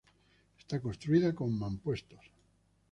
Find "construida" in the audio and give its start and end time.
0.85-1.29